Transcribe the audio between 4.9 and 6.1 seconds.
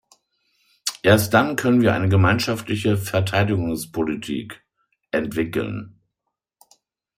entwickeln.